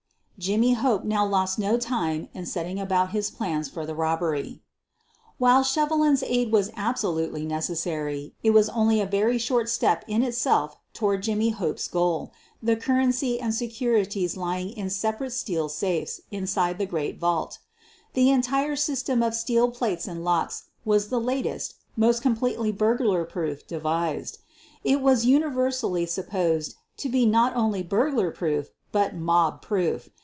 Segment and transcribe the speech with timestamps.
[0.39, 4.59] Jimmy Hope now lost no time in setting about his plans for the robbery.
[5.37, 9.05] QUEEN OF THE BURGLARS 151 While Shevelin's aid was absolutely necessary, it vas only a
[9.05, 14.89] very short step in itself toward Jimmy Hope's goal, the currency and securities lying in
[14.89, 17.59] separate steel safes inside the great vault.
[18.15, 23.25] The entire system of steel plates and locks was the lat est, most completely burglar
[23.25, 24.39] proof devised.
[24.83, 30.09] It was universally supposed to be not only burglar proof but mob proof.